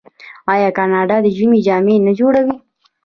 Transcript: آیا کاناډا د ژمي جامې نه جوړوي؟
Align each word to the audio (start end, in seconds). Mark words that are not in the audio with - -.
آیا 0.53 0.69
کاناډا 0.77 1.17
د 1.23 1.27
ژمي 1.37 1.59
جامې 1.67 1.95
نه 2.05 2.11
جوړوي؟ 2.19 2.55